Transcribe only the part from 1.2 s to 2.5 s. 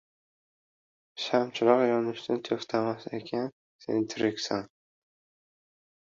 Shamchiroq yonishdan